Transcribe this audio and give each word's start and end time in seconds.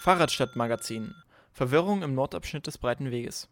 Fahrradstadtmagazin. 0.00 1.14
Verwirrung 1.52 2.02
im 2.02 2.14
Nordabschnitt 2.14 2.66
des 2.66 2.78
Breiten 2.78 3.10
Weges. 3.10 3.50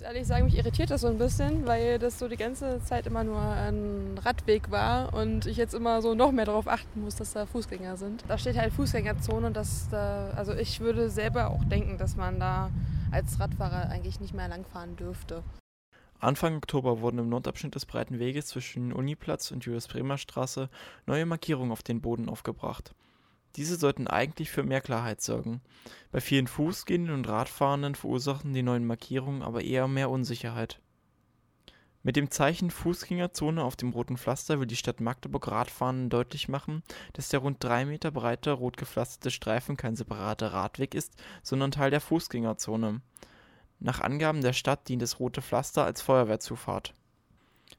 Ehrlich 0.00 0.24
sagen, 0.24 0.44
mich 0.44 0.56
irritiert 0.56 0.90
das 0.90 1.00
so 1.00 1.08
ein 1.08 1.18
bisschen, 1.18 1.66
weil 1.66 1.98
das 1.98 2.20
so 2.20 2.28
die 2.28 2.36
ganze 2.36 2.80
Zeit 2.84 3.08
immer 3.08 3.24
nur 3.24 3.40
ein 3.40 4.20
Radweg 4.24 4.70
war 4.70 5.12
und 5.12 5.46
ich 5.46 5.56
jetzt 5.56 5.74
immer 5.74 6.00
so 6.00 6.14
noch 6.14 6.30
mehr 6.30 6.44
darauf 6.44 6.68
achten 6.68 7.00
muss, 7.00 7.16
dass 7.16 7.32
da 7.32 7.44
Fußgänger 7.44 7.96
sind. 7.96 8.22
Da 8.28 8.38
steht 8.38 8.56
halt 8.56 8.72
Fußgängerzone 8.72 9.48
und 9.48 9.56
das 9.56 9.88
da, 9.88 10.30
also 10.36 10.54
ich 10.54 10.78
würde 10.78 11.10
selber 11.10 11.50
auch 11.50 11.64
denken, 11.64 11.98
dass 11.98 12.14
man 12.14 12.38
da 12.38 12.70
als 13.10 13.40
Radfahrer 13.40 13.90
eigentlich 13.90 14.20
nicht 14.20 14.34
mehr 14.34 14.46
langfahren 14.46 14.94
dürfte. 14.94 15.42
Anfang 16.20 16.56
Oktober 16.56 17.00
wurden 17.00 17.18
im 17.18 17.28
Nordabschnitt 17.28 17.74
des 17.74 17.84
Breiten 17.84 18.20
Weges 18.20 18.46
zwischen 18.46 18.92
Uniplatz 18.92 19.50
und 19.50 19.64
Julius-Bremer 19.64 20.18
Straße 20.18 20.68
neue 21.06 21.26
Markierungen 21.26 21.72
auf 21.72 21.82
den 21.82 22.00
Boden 22.00 22.28
aufgebracht. 22.28 22.94
Diese 23.56 23.76
sollten 23.76 24.06
eigentlich 24.06 24.50
für 24.50 24.62
mehr 24.62 24.80
Klarheit 24.80 25.20
sorgen. 25.20 25.60
Bei 26.12 26.20
vielen 26.20 26.46
Fußgehenden 26.46 27.14
und 27.14 27.28
Radfahrenden 27.28 27.94
verursachen 27.94 28.52
die 28.52 28.62
neuen 28.62 28.86
Markierungen 28.86 29.42
aber 29.42 29.62
eher 29.62 29.88
mehr 29.88 30.10
Unsicherheit. 30.10 30.80
Mit 32.04 32.16
dem 32.16 32.30
Zeichen 32.30 32.70
Fußgängerzone 32.70 33.62
auf 33.62 33.74
dem 33.74 33.90
roten 33.90 34.16
Pflaster 34.16 34.60
will 34.60 34.66
die 34.66 34.76
Stadt 34.76 35.00
Magdeburg 35.00 35.48
Radfahrenden 35.48 36.08
deutlich 36.08 36.48
machen, 36.48 36.82
dass 37.12 37.28
der 37.28 37.40
rund 37.40 37.62
drei 37.62 37.84
Meter 37.84 38.10
breite 38.10 38.52
rot 38.52 38.76
gepflasterte 38.76 39.30
Streifen 39.30 39.76
kein 39.76 39.96
separater 39.96 40.52
Radweg 40.52 40.94
ist, 40.94 41.14
sondern 41.42 41.72
Teil 41.72 41.90
der 41.90 42.00
Fußgängerzone. 42.00 43.00
Nach 43.80 44.00
Angaben 44.00 44.40
der 44.40 44.52
Stadt 44.52 44.88
dient 44.88 45.02
das 45.02 45.18
rote 45.18 45.42
Pflaster 45.42 45.84
als 45.84 46.00
Feuerwehrzufahrt. 46.00 46.94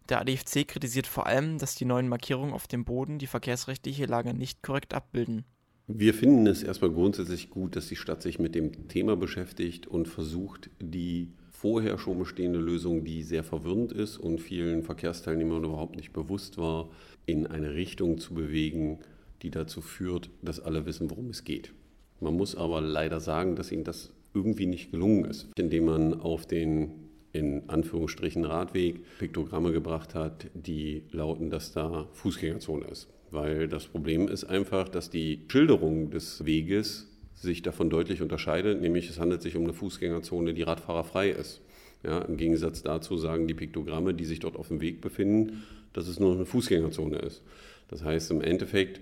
Der 0.10 0.20
ADFC 0.20 0.68
kritisiert 0.68 1.08
vor 1.08 1.26
allem, 1.26 1.58
dass 1.58 1.76
die 1.76 1.86
neuen 1.86 2.08
Markierungen 2.08 2.54
auf 2.54 2.68
dem 2.68 2.86
Boden 2.86 3.20
die 3.20 3.28
verkehrsrechtliche 3.28 4.06
Lage 4.06 4.34
nicht 4.34 4.62
korrekt 4.64 4.94
abbilden. 4.94 5.46
Wir 5.92 6.14
finden 6.14 6.46
es 6.46 6.62
erstmal 6.62 6.92
grundsätzlich 6.92 7.50
gut, 7.50 7.76
dass 7.76 7.88
die 7.88 7.96
Stadt 7.96 8.22
sich 8.22 8.38
mit 8.38 8.54
dem 8.54 8.88
Thema 8.90 9.16
beschäftigt 9.16 9.88
und 9.88 10.08
versucht, 10.08 10.70
die 10.80 11.30
vorher 11.50 11.98
schon 11.98 12.20
bestehende 12.20 12.60
Lösung, 12.60 13.04
die 13.04 13.24
sehr 13.24 13.44
verwirrend 13.44 13.92
ist 13.92 14.20
und 14.20 14.40
vielen 14.40 14.84
Verkehrsteilnehmern 14.84 15.64
überhaupt 15.64 15.96
nicht 15.96 16.14
bewusst 16.14 16.60
war, 16.60 16.92
in 17.26 17.48
eine 17.48 17.74
Richtung 17.74 18.20
zu 18.20 18.36
bewegen, 18.36 19.00
die 19.42 19.50
dazu 19.50 19.82
führt, 19.82 20.30
dass 20.44 20.60
alle 20.60 20.86
wissen, 20.86 21.10
worum 21.10 21.32
es 21.32 21.44
geht. 21.44 21.74
Man 22.20 22.36
muss 22.36 22.56
aber 22.56 22.82
leider 22.82 23.20
sagen, 23.20 23.56
dass 23.56 23.72
ihnen 23.72 23.84
das 23.84 24.12
irgendwie 24.36 24.68
nicht 24.68 24.92
gelungen 24.92 25.26
ist, 25.26 25.48
indem 25.58 25.86
man 25.86 26.22
auf 26.22 26.46
den 26.46 26.92
in 27.34 27.68
Anführungsstrichen 27.68 28.46
Radweg 28.46 29.02
Piktogramme 29.18 29.72
gebracht 29.72 30.14
hat, 30.14 30.52
die 30.54 31.02
lauten, 31.10 31.50
dass 31.50 31.72
da 31.72 32.08
Fußgängerzone 32.14 32.86
ist. 32.86 33.08
Weil 33.32 33.68
das 33.68 33.86
Problem 33.86 34.28
ist 34.28 34.46
einfach, 34.46 34.90
dass 34.90 35.10
die 35.10 35.46
Schilderung 35.48 36.10
des 36.10 36.46
Weges 36.46 37.08
sich 37.36 37.62
davon 37.62 37.90
deutlich 37.90 38.22
unterscheidet, 38.22 38.82
nämlich 38.82 39.10
es 39.10 39.20
handelt 39.20 39.42
sich 39.42 39.56
um 39.56 39.64
eine 39.64 39.74
Fußgängerzone, 39.74 40.54
die 40.54 40.64
radfahrerfrei 40.64 41.30
ist. 41.30 41.62
Ja, 42.04 42.20
Im 42.20 42.38
Gegensatz 42.38 42.82
dazu 42.82 43.18
sagen 43.18 43.48
die 43.48 43.54
Piktogramme, 43.54 44.14
die 44.14 44.26
sich 44.26 44.40
dort 44.40 44.56
auf 44.56 44.70
dem 44.70 44.82
Weg 44.82 45.02
befinden, 45.02 45.64
dass 45.94 46.08
es 46.08 46.20
nur 46.20 46.34
eine 46.34 46.46
Fußgängerzone 46.46 47.18
ist. 47.18 47.42
Das 47.88 48.04
heißt, 48.04 48.32
im 48.32 48.42
Endeffekt 48.42 49.02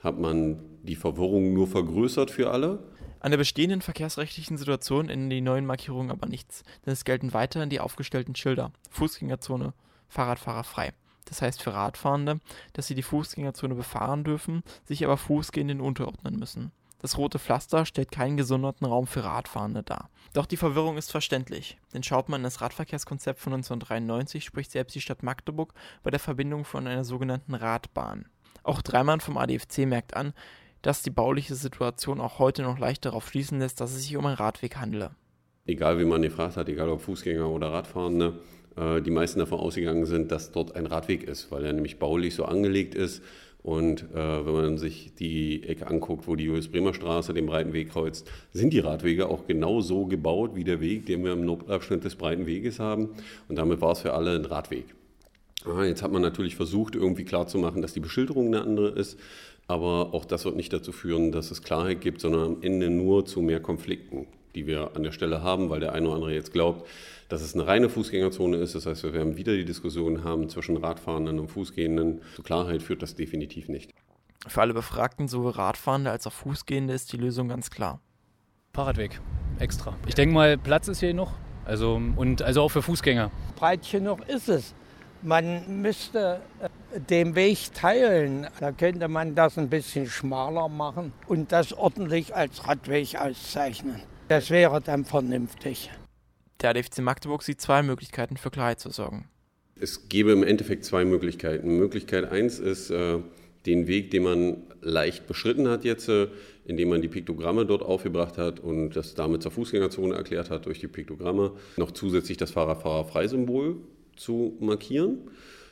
hat 0.00 0.18
man 0.18 0.60
die 0.82 0.96
Verwirrung 0.96 1.52
nur 1.52 1.66
vergrößert 1.66 2.30
für 2.30 2.50
alle. 2.50 2.78
An 3.20 3.32
der 3.32 3.38
bestehenden 3.38 3.82
verkehrsrechtlichen 3.82 4.56
Situation 4.56 5.08
ändern 5.08 5.30
die 5.30 5.40
neuen 5.40 5.66
Markierungen 5.66 6.10
aber 6.10 6.28
nichts, 6.28 6.62
denn 6.86 6.92
es 6.92 7.04
gelten 7.04 7.32
weiterhin 7.32 7.68
die 7.68 7.80
aufgestellten 7.80 8.34
Schilder. 8.34 8.72
Fußgängerzone, 8.90 9.74
Fahrradfahrer 10.08 10.64
frei 10.64 10.92
das 11.28 11.42
heißt 11.42 11.62
für 11.62 11.74
Radfahrende, 11.74 12.40
dass 12.72 12.86
sie 12.86 12.94
die 12.94 13.02
Fußgängerzone 13.02 13.74
befahren 13.74 14.24
dürfen, 14.24 14.62
sich 14.84 15.04
aber 15.04 15.16
Fußgehenden 15.16 15.80
unterordnen 15.80 16.36
müssen. 16.36 16.72
Das 17.00 17.16
rote 17.16 17.38
Pflaster 17.38 17.86
stellt 17.86 18.10
keinen 18.10 18.36
gesonderten 18.36 18.86
Raum 18.86 19.06
für 19.06 19.22
Radfahrende 19.22 19.84
dar. 19.84 20.10
Doch 20.32 20.46
die 20.46 20.56
Verwirrung 20.56 20.96
ist 20.96 21.12
verständlich, 21.12 21.78
denn 21.94 22.02
schaut 22.02 22.28
man 22.28 22.40
in 22.40 22.44
das 22.44 22.60
Radverkehrskonzept 22.60 23.38
von 23.38 23.52
1993, 23.52 24.44
spricht 24.44 24.72
selbst 24.72 24.94
die 24.94 25.00
Stadt 25.00 25.22
Magdeburg 25.22 25.74
bei 26.02 26.10
der 26.10 26.20
Verbindung 26.20 26.64
von 26.64 26.86
einer 26.86 27.04
sogenannten 27.04 27.54
Radbahn. 27.54 28.26
Auch 28.64 28.82
Dreimann 28.82 29.20
vom 29.20 29.38
ADFC 29.38 29.86
merkt 29.86 30.14
an, 30.14 30.34
dass 30.82 31.02
die 31.02 31.10
bauliche 31.10 31.54
Situation 31.54 32.20
auch 32.20 32.38
heute 32.38 32.62
noch 32.62 32.78
leicht 32.78 33.04
darauf 33.04 33.28
schließen 33.28 33.60
lässt, 33.60 33.80
dass 33.80 33.92
es 33.92 34.02
sich 34.02 34.16
um 34.16 34.26
einen 34.26 34.36
Radweg 34.36 34.76
handele. 34.76 35.12
Egal 35.66 35.98
wie 35.98 36.04
man 36.04 36.22
gefragt 36.22 36.56
hat, 36.56 36.68
egal 36.68 36.88
ob 36.88 37.00
Fußgänger 37.00 37.48
oder 37.48 37.72
Radfahrende, 37.72 38.40
äh, 38.78 39.02
die 39.02 39.10
meisten 39.10 39.38
davon 39.38 39.60
ausgegangen 39.60 40.06
sind, 40.06 40.30
dass 40.30 40.52
dort 40.52 40.76
ein 40.76 40.86
Radweg 40.86 41.24
ist, 41.24 41.50
weil 41.50 41.64
er 41.64 41.72
nämlich 41.72 41.98
baulich 41.98 42.34
so 42.34 42.44
angelegt 42.44 42.94
ist. 42.94 43.22
Und 43.62 44.04
äh, 44.14 44.46
wenn 44.46 44.52
man 44.52 44.78
sich 44.78 45.12
die 45.18 45.64
Ecke 45.64 45.88
anguckt, 45.88 46.28
wo 46.28 46.36
die 46.36 46.44
Julius-Bremer 46.44 46.94
Straße 46.94 47.34
den 47.34 47.46
breiten 47.46 47.72
Weg 47.72 47.90
kreuzt, 47.90 48.30
sind 48.52 48.72
die 48.72 48.78
Radwege 48.78 49.28
auch 49.28 49.46
genau 49.46 49.80
so 49.80 50.06
gebaut 50.06 50.52
wie 50.54 50.64
der 50.64 50.80
Weg, 50.80 51.06
den 51.06 51.24
wir 51.24 51.32
im 51.32 51.44
Nordabschnitt 51.44 52.04
des 52.04 52.14
breiten 52.14 52.46
Weges 52.46 52.78
haben. 52.78 53.10
Und 53.48 53.56
damit 53.56 53.80
war 53.80 53.92
es 53.92 54.00
für 54.00 54.14
alle 54.14 54.36
ein 54.36 54.44
Radweg. 54.44 54.86
Ah, 55.66 55.84
jetzt 55.84 56.02
hat 56.02 56.12
man 56.12 56.22
natürlich 56.22 56.54
versucht, 56.54 56.94
irgendwie 56.94 57.24
klarzumachen, 57.24 57.82
dass 57.82 57.92
die 57.92 58.00
Beschilderung 58.00 58.46
eine 58.46 58.62
andere 58.62 58.90
ist. 58.90 59.18
Aber 59.66 60.14
auch 60.14 60.24
das 60.24 60.44
wird 60.44 60.56
nicht 60.56 60.72
dazu 60.72 60.92
führen, 60.92 61.32
dass 61.32 61.50
es 61.50 61.62
Klarheit 61.62 62.00
gibt, 62.00 62.20
sondern 62.20 62.42
am 62.42 62.56
Ende 62.62 62.88
nur 62.88 63.26
zu 63.26 63.42
mehr 63.42 63.60
Konflikten, 63.60 64.26
die 64.58 64.66
wir 64.66 64.96
an 64.96 65.04
der 65.04 65.12
Stelle 65.12 65.42
haben, 65.42 65.70
weil 65.70 65.78
der 65.78 65.92
eine 65.92 66.06
oder 66.08 66.16
andere 66.16 66.34
jetzt 66.34 66.52
glaubt, 66.52 66.88
dass 67.28 67.42
es 67.42 67.54
eine 67.54 67.66
reine 67.66 67.88
Fußgängerzone 67.88 68.56
ist. 68.56 68.74
Das 68.74 68.86
heißt, 68.86 69.04
wir 69.04 69.12
werden 69.12 69.36
wieder 69.36 69.54
die 69.54 69.64
Diskussion 69.64 70.24
haben 70.24 70.48
zwischen 70.48 70.76
Radfahrenden 70.76 71.38
und 71.38 71.48
Fußgehenden. 71.48 72.22
Zur 72.34 72.44
Klarheit 72.44 72.82
führt 72.82 73.02
das 73.02 73.14
definitiv 73.14 73.68
nicht. 73.68 73.92
Für 74.48 74.62
alle 74.62 74.74
Befragten, 74.74 75.28
sowohl 75.28 75.52
Radfahrende 75.52 76.10
als 76.10 76.26
auch 76.26 76.32
Fußgehende, 76.32 76.92
ist 76.92 77.12
die 77.12 77.18
Lösung 77.18 77.48
ganz 77.48 77.70
klar. 77.70 78.00
Fahrradweg, 78.74 79.20
extra. 79.60 79.94
Ich 80.06 80.14
denke 80.14 80.34
mal, 80.34 80.58
Platz 80.58 80.88
ist 80.88 81.00
hier 81.00 81.14
noch. 81.14 81.32
Also, 81.64 82.00
und 82.16 82.42
also 82.42 82.62
auch 82.62 82.70
für 82.70 82.82
Fußgänger. 82.82 83.30
Breit 83.56 83.88
genug 83.88 84.26
ist 84.28 84.48
es. 84.48 84.74
Man 85.22 85.82
müsste 85.82 86.40
äh, 86.60 87.00
den 87.00 87.34
Weg 87.34 87.74
teilen. 87.74 88.46
Da 88.58 88.72
könnte 88.72 89.06
man 89.06 89.34
das 89.34 89.58
ein 89.58 89.68
bisschen 89.68 90.06
schmaler 90.06 90.68
machen 90.68 91.12
und 91.26 91.52
das 91.52 91.72
ordentlich 91.72 92.34
als 92.34 92.66
Radweg 92.66 93.16
auszeichnen. 93.16 94.02
Das 94.28 94.50
wäre 94.50 94.82
dann 94.82 95.06
vernünftig. 95.06 95.90
Der 96.60 96.70
ADFC 96.70 96.98
Magdeburg 96.98 97.42
sieht 97.42 97.62
zwei 97.62 97.82
Möglichkeiten 97.82 98.36
für 98.36 98.50
Klarheit 98.50 98.78
zu 98.78 98.90
sorgen. 98.90 99.28
Es 99.80 100.10
gäbe 100.10 100.32
im 100.32 100.42
Endeffekt 100.42 100.84
zwei 100.84 101.06
Möglichkeiten. 101.06 101.78
Möglichkeit 101.78 102.30
eins 102.30 102.58
ist, 102.58 102.90
äh, 102.90 103.20
den 103.64 103.86
Weg, 103.86 104.10
den 104.10 104.24
man 104.24 104.62
leicht 104.82 105.26
beschritten 105.26 105.68
hat 105.68 105.84
jetzt, 105.84 106.10
äh, 106.10 106.28
indem 106.66 106.90
man 106.90 107.00
die 107.00 107.08
Piktogramme 107.08 107.64
dort 107.64 107.82
aufgebracht 107.82 108.36
hat 108.36 108.60
und 108.60 108.90
das 108.90 109.14
damit 109.14 109.42
zur 109.42 109.52
Fußgängerzone 109.52 110.14
erklärt 110.14 110.50
hat 110.50 110.66
durch 110.66 110.80
die 110.80 110.88
Piktogramme, 110.88 111.52
noch 111.78 111.92
zusätzlich 111.92 112.36
das 112.36 112.50
Fahrradfahrer-Freisymbol 112.50 113.76
zu 114.16 114.58
markieren 114.60 115.20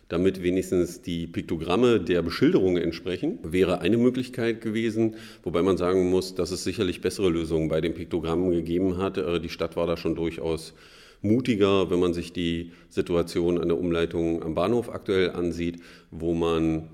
damit 0.08 0.42
wenigstens 0.42 1.02
die 1.02 1.26
Piktogramme 1.26 2.00
der 2.00 2.22
Beschilderung 2.22 2.76
entsprechen, 2.76 3.38
wäre 3.42 3.80
eine 3.80 3.96
Möglichkeit 3.96 4.60
gewesen, 4.60 5.16
wobei 5.42 5.62
man 5.62 5.76
sagen 5.76 6.10
muss, 6.10 6.34
dass 6.34 6.52
es 6.52 6.62
sicherlich 6.62 7.00
bessere 7.00 7.28
Lösungen 7.28 7.68
bei 7.68 7.80
den 7.80 7.94
Piktogrammen 7.94 8.50
gegeben 8.52 8.98
hat. 8.98 9.18
Äh, 9.18 9.40
die 9.40 9.48
Stadt 9.48 9.76
war 9.76 9.86
da 9.86 9.96
schon 9.96 10.14
durchaus 10.14 10.74
mutiger, 11.22 11.90
wenn 11.90 11.98
man 11.98 12.14
sich 12.14 12.32
die 12.32 12.72
Situation 12.88 13.58
an 13.58 13.68
der 13.68 13.78
Umleitung 13.78 14.42
am 14.42 14.54
Bahnhof 14.54 14.90
aktuell 14.90 15.30
ansieht, 15.30 15.80
wo 16.10 16.34
man 16.34 16.88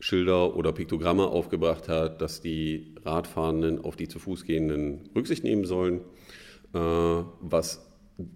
Schilder 0.00 0.54
oder 0.54 0.72
Piktogramme 0.72 1.26
aufgebracht 1.26 1.88
hat, 1.88 2.20
dass 2.20 2.42
die 2.42 2.94
Radfahrenden 3.04 3.82
auf 3.82 3.96
die 3.96 4.08
zu 4.08 4.18
Fuß 4.18 4.44
gehenden 4.44 5.08
Rücksicht 5.16 5.44
nehmen 5.44 5.64
sollen, 5.64 6.00
äh, 6.74 6.78
was 6.78 7.86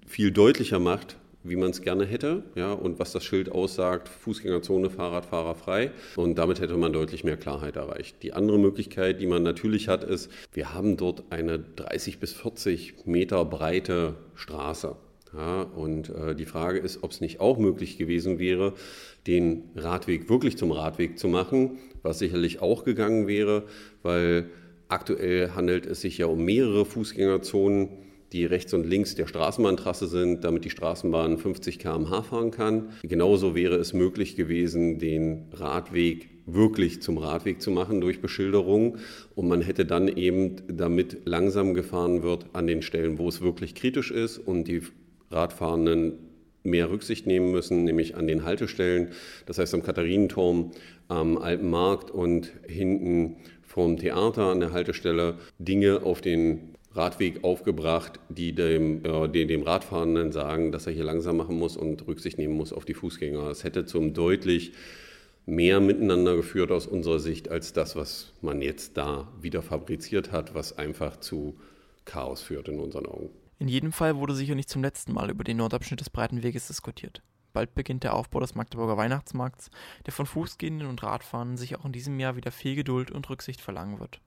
viel 0.07 0.31
deutlicher 0.31 0.79
macht, 0.79 1.19
wie 1.45 1.57
man 1.57 1.71
es 1.71 1.83
gerne 1.83 2.05
hätte, 2.05 2.43
ja, 2.55 2.73
und 2.73 2.99
was 2.99 3.13
das 3.13 3.25
Schild 3.25 3.51
aussagt, 3.51 4.09
Fußgängerzone, 4.09 4.91
Fahrradfahrer 4.91 5.55
frei. 5.55 5.93
Und 6.17 6.37
damit 6.37 6.61
hätte 6.61 6.77
man 6.77 6.93
deutlich 6.93 7.25
mehr 7.25 7.37
Klarheit 7.37 7.77
erreicht. 7.77 8.23
Die 8.23 8.33
andere 8.33 8.59
Möglichkeit, 8.59 9.21
die 9.21 9.27
man 9.27 9.43
natürlich 9.43 9.89
hat, 9.89 10.05
ist, 10.05 10.31
wir 10.53 10.75
haben 10.75 10.97
dort 10.97 11.25
eine 11.31 11.59
30 11.59 12.19
bis 12.19 12.33
40 12.33 13.07
Meter 13.07 13.45
breite 13.45 14.15
Straße. 14.35 14.97
Ja, 15.37 15.63
und 15.63 16.09
äh, 16.09 16.35
die 16.35 16.47
Frage 16.47 16.79
ist, 16.79 17.03
ob 17.03 17.11
es 17.11 17.21
nicht 17.21 17.39
auch 17.39 17.59
möglich 17.59 17.99
gewesen 17.99 18.39
wäre, 18.39 18.73
den 19.27 19.65
Radweg 19.77 20.31
wirklich 20.31 20.57
zum 20.57 20.73
Radweg 20.73 21.19
zu 21.19 21.29
machen, 21.29 21.79
was 22.03 22.19
sicherlich 22.19 22.63
auch 22.63 22.85
gegangen 22.85 23.27
wäre, 23.27 23.65
weil 24.03 24.49
aktuell 24.89 25.51
handelt 25.51 25.85
es 25.85 26.01
sich 26.01 26.17
ja 26.17 26.27
um 26.27 26.45
mehrere 26.45 26.87
Fußgängerzonen 26.87 27.91
die 28.33 28.45
rechts 28.45 28.75
und 28.75 28.87
links 28.87 29.15
der 29.15 29.27
Straßenbahntrasse 29.27 30.07
sind, 30.07 30.45
damit 30.45 30.65
die 30.65 30.71
Straßenbahn 30.71 31.39
50 31.39 31.79
km/h 31.79 32.23
fahren 32.23 32.51
kann. 32.51 32.91
Genauso 33.03 33.55
wäre 33.55 33.77
es 33.77 33.93
möglich 33.93 34.37
gewesen, 34.37 34.99
den 34.99 35.47
Radweg 35.53 36.29
wirklich 36.47 37.03
zum 37.03 37.19
Radweg 37.19 37.61
zu 37.61 37.71
machen 37.71 38.01
durch 38.01 38.21
Beschilderung. 38.21 38.99
Und 39.35 39.49
man 39.49 39.61
hätte 39.61 39.85
dann 39.85 40.09
eben, 40.09 40.57
damit 40.69 41.19
langsam 41.27 41.75
gefahren 41.75 42.23
wird, 42.23 42.47
an 42.53 42.67
den 42.67 42.83
Stellen, 42.83 43.19
wo 43.19 43.29
es 43.29 43.41
wirklich 43.41 43.75
kritisch 43.75 44.11
ist 44.11 44.39
und 44.39 44.65
die 44.65 44.83
Radfahrenden 45.31 46.15
mehr 46.65 46.91
Rücksicht 46.91 47.27
nehmen 47.27 47.51
müssen, 47.51 47.85
nämlich 47.85 48.17
an 48.17 48.27
den 48.27 48.45
Haltestellen. 48.45 49.09
Das 49.47 49.59
heißt 49.59 49.75
am 49.75 49.83
Katharinenturm, 49.83 50.73
am 51.09 51.39
Alpenmarkt 51.39 52.11
und 52.11 52.53
hinten 52.67 53.37
vom 53.63 53.97
Theater 53.97 54.47
an 54.47 54.61
der 54.61 54.73
Haltestelle 54.73 55.37
Dinge 55.59 56.03
auf 56.03 56.21
den 56.21 56.75
Radweg 56.99 57.45
aufgebracht, 57.45 58.21
die 58.29 58.55
dem, 58.55 59.05
äh, 59.05 59.29
die 59.29 59.47
dem 59.47 59.63
Radfahrenden 59.63 60.33
sagen, 60.33 60.73
dass 60.73 60.87
er 60.87 60.93
hier 60.93 61.05
langsam 61.05 61.37
machen 61.37 61.59
muss 61.59 61.77
und 61.77 62.07
Rücksicht 62.07 62.37
nehmen 62.37 62.55
muss 62.55 62.73
auf 62.73 62.85
die 62.85 62.95
Fußgänger. 62.95 63.49
Es 63.49 63.65
hätte 63.65 63.87
zum 63.87 64.13
deutlich 64.13 64.73
mehr 65.47 65.81
miteinander 65.81 66.37
geführt 66.37 66.71
aus 66.71 66.87
unserer 66.87 67.21
Sicht 67.21 67.51
als 67.51 67.73
das, 67.73 67.97
was 67.97 68.33
man 68.43 68.61
jetzt 68.61 68.99
da 68.99 69.29
wieder 69.41 69.63
fabriziert 69.63 70.31
hat, 70.31 70.55
was 70.55 70.77
einfach 70.77 71.19
zu 71.21 71.59
Chaos 72.05 72.43
führt 72.43 72.69
in 72.69 72.79
unseren 72.81 73.07
Augen. 73.07 73.31
In 73.59 73.69
jedem 73.69 73.93
Fall 73.93 74.17
wurde 74.17 74.35
sicher 74.35 74.55
nicht 74.55 74.69
zum 74.69 74.83
letzten 74.83 75.13
Mal 75.13 75.31
über 75.31 75.45
den 75.45 75.57
Nordabschnitt 75.57 76.01
des 76.01 76.11
Breiten 76.11 76.43
Weges 76.43 76.69
diskutiert. 76.69 77.23
Bald 77.53 77.75
beginnt 77.75 78.05
der 78.05 78.15
Aufbau 78.15 78.41
des 78.41 78.55
Magdeburger 78.55 78.97
Weihnachtsmarkts, 78.97 79.71
der 80.07 80.13
von 80.13 80.27
Fußgehenden 80.27 80.87
und 80.87 81.03
Radfahrenden 81.03 81.57
sich 81.57 81.77
auch 81.77 81.85
in 81.85 81.93
diesem 81.93 82.21
Jahr 82.21 82.37
wieder 82.37 82.53
viel 82.53 82.77
Geduld 82.77 83.11
und 83.11 83.29
Rücksicht 83.31 83.61
verlangen 83.61 83.99
wird. 84.01 84.21